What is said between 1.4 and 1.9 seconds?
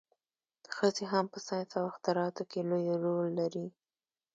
ساینس او